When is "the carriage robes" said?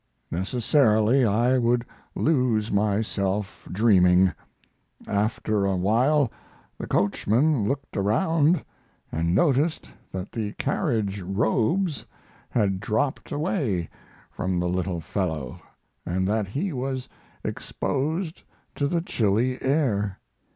10.31-12.03